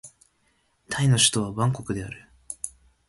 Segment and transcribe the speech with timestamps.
[0.89, 2.27] タイの首都はバンコクである